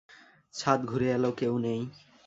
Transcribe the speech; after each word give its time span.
ছাদ 0.53 0.79
ঘুরে 0.85 1.07
এল, 1.15 1.23
কেউ 1.39 1.53
নেই। 1.57 1.81